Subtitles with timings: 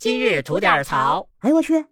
[0.00, 1.28] 今日吐点槽。
[1.40, 1.84] 哎呦我去！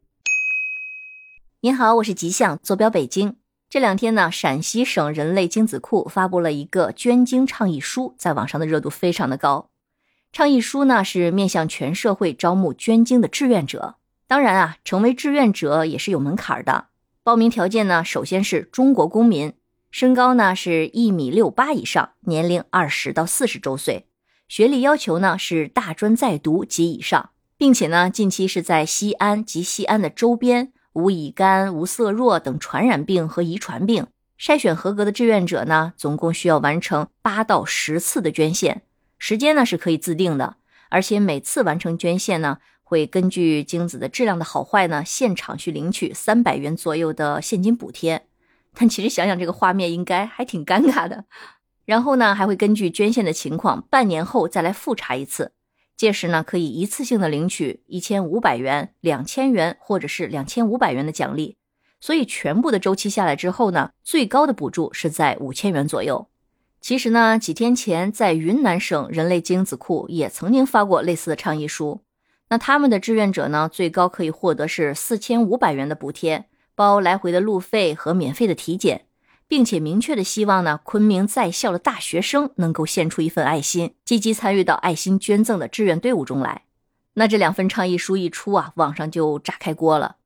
[1.60, 3.36] 您好，我是吉祥，坐标北京。
[3.68, 9.68] 这两天呢，陕西省人类精子库发布了一个捐精倡议书，在网上的热度非常的高。
[10.32, 13.96] 倡议书呢是面向全社会招募捐精的志愿者，
[14.26, 16.86] 当然啊，成为志愿者也是有门槛的。
[17.22, 19.52] 报名条件呢，首先是中国公民，
[19.90, 24.06] 身高呢是一米六八以上，年龄二十到四十周岁，
[24.48, 30.72] 学历要求呢是大专在读及以上，并且呢近期是在西安及西安的周边。
[30.94, 38.82] 无乙肝、无色弱等传染病和遗传病筛选合格的志愿者呢，总共需要完成八到十次的捐献，
[39.16, 40.56] 时间呢是可以自定的，
[40.88, 48.26] 而且每次完成捐献呢，会根据精子的质量的好坏呢，现场去领取三百元左右的现金补贴。
[48.74, 51.26] 但其实想想这个画面，应该还挺尴尬的。
[51.84, 55.52] 然后呢，还会根据捐献的情况，半年后再来复查一次。
[55.98, 61.56] 届时呢，可以一次性的领取一千五百元、两千元或者是两千五百元的奖励，
[62.00, 66.28] 所以全部的周期下来之后呢，最高的补助是在五千元左右。
[66.80, 72.02] 其实呢，几天前在云南省人类精子库也曾经发过类似的倡议书，
[72.50, 76.44] 那他们的志愿者呢，最高可以获得是四千五百元的补贴，
[76.76, 79.06] 包来回的路费和免费的体检。
[79.48, 86.64] 并且明确的希望呢，昆明在校的大学生能够献出一份爱心，积极参与到爱心捐赠的志愿队伍中来。
[87.14, 90.16] 那这两份倡议书一出啊，网上就炸开锅了。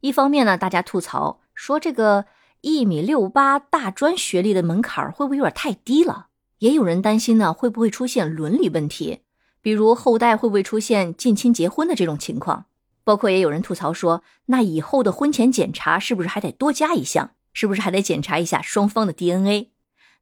[0.00, 2.24] 一方面呢，大家吐槽说这个
[2.62, 6.28] 一米六八大专学历的门槛会不会有点太低了？
[6.60, 9.20] 也有人担心呢，会不会出现伦理问题，
[9.60, 12.64] 比如后代会不会出现近亲结婚的这种情况？
[13.04, 17.30] 包括也有人吐槽说，那以后的婚前检查是不是还得多加一项？
[17.52, 19.70] 是不是还得检查一下双方的 DNA？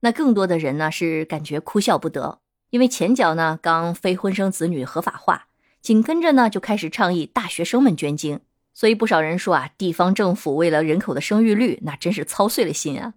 [0.01, 5.49] 那更多的人呢是感觉哭笑不得，因为前脚呢刚非婚生子女合法化，
[5.81, 8.41] 紧跟着呢就开始倡议大学生们捐精，
[8.73, 13.15] 所以不少人说啊，地方政府为了人口的生育率，那真是操碎了心啊。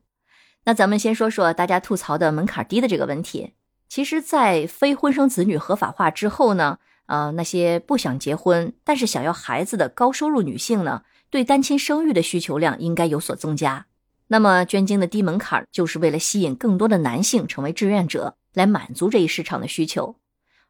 [0.66, 3.54] 那咱们先说说大家吐槽的门槛低的这个问题。
[3.90, 13.88] 其实，在非婚生子女合法化之后呢，呃，那些不想结婚但是想要孩子的高收入女性呢，对单亲生育的需求量应该有所增加。
[14.32, 20.16] 那么捐精的低门槛就是为了吸引更多的男性成为志愿者，来满足这一市场的需求。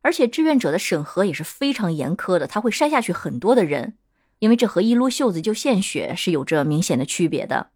[0.02, 3.94] 而且志愿者的审核也是非常严苛的，他会筛下去很多的人，
[4.40, 7.68] 因为这和一撸袖子就献血是有着明显的区别的。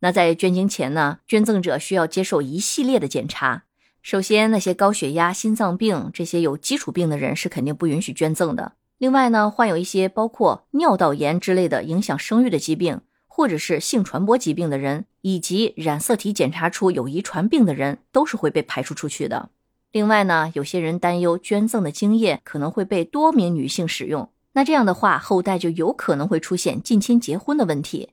[0.00, 3.64] 那在捐精前呢，捐赠者需要接受一系列的检查。
[4.02, 8.72] 首先，那些高血压、心脏病这些有基础病的人是肯定不允许捐赠的。
[8.98, 13.00] 另外呢，患有一些包括尿道炎之类的影响生育的疾病。
[13.40, 19.48] 或者是性传播疾病的人，以及染色体检查出有遗传病的人，都是会被排除出去的。
[19.92, 28.10] 另外呢，有些人担忧捐赠的精液可能会被多名女性使用，那这样的话，后代就有可能会出现近亲结婚的问题。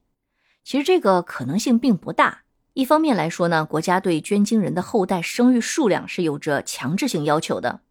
[0.64, 2.44] 其实这个可能性并不大。
[2.72, 7.82] 一方面来说呢，国家对捐精人的后代生育数量是有着强制性要求的，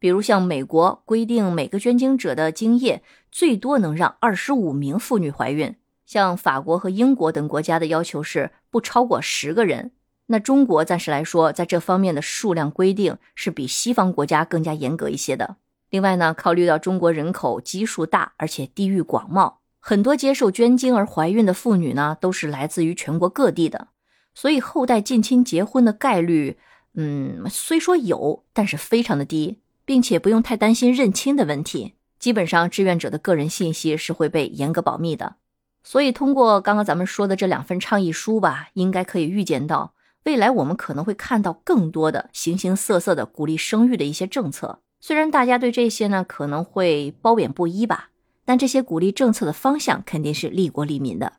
[0.00, 5.76] 比如像美国规定，每个捐精者的精液最多能让二十五名妇女怀孕。
[6.10, 9.92] 像法国和英国等国家的要求是不超过十个人，
[10.26, 15.58] 那中国暂时来说，在这方面的数量规定是比西方国家更加严格一些的。
[15.88, 23.86] 另外呢，考虑到中国人口基数大，而且地域广袤，很多接受捐精而怀孕的妇女呢，都是来自于全国各地的，
[24.34, 26.58] 所以后代近亲结婚的概率，
[26.94, 31.94] 嗯，虽说有，但是非常的低，并且不用太担心认亲的问题。
[32.18, 35.36] 基本上，志愿者的个人信息是会被严格保密的。
[35.82, 44.80] 所以，通过刚刚咱们说的这两份倡议书吧，应该可以预见到，未来我们可能会看到更多的形形色色的鼓励生育的一些政策。
[45.00, 48.10] 虽然大家对这些呢可能会褒贬不一吧，
[48.44, 51.32] 但这些鼓励政策的方向肯定是利国利民的。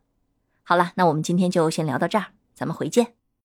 [0.64, 3.21] 好了，那我们今天就先聊到这儿，咱们回见。